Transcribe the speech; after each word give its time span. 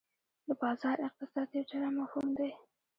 د 0.47 0.49
بازار 0.61 0.97
اقتصاد 1.07 1.47
یو 1.55 1.67
جلا 1.69 1.89
مفهوم 1.99 2.27
دی. 2.37 2.51